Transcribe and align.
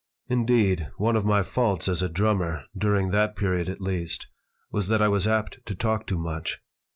Indeed, 0.29 0.89
one 0.97 1.15
of 1.15 1.25
my 1.25 1.43
faults 1.43 1.87
as 1.87 2.01
a 2.01 2.09
drummer, 2.09 2.63
during 2.75 3.11
that 3.11 3.35
period 3.35 3.69
at 3.69 3.79
least, 3.79 4.25
was 4.71 4.87
that 4.87 4.99
I 4.99 5.07
was 5.07 5.27
apt 5.27 5.63
to 5.67 5.75
talk 5.75 6.07
too 6.07 6.17
much. 6.17 6.59